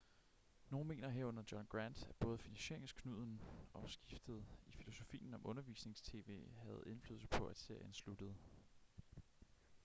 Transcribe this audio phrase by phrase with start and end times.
[0.69, 3.41] nogen mener herunder john grant at både finansieringsknuden
[3.73, 8.33] og skiftet i filosofien om undervisnings-tv havde indflydelse på at serien sluttede